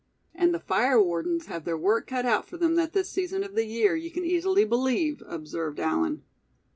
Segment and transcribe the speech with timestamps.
[0.33, 3.53] "And the fire wardens have their work cut out for them at this season of
[3.53, 6.23] the year, you can easily believe," observed Allan.